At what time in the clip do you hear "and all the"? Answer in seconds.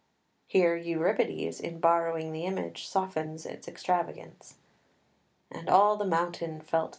5.51-6.05